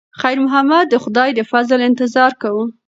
خیر 0.19 0.37
محمد 0.45 0.85
د 0.89 0.95
خدای 1.03 1.29
د 1.35 1.39
فضل 1.51 1.79
انتظار 1.89 2.31
کاوه. 2.41 2.65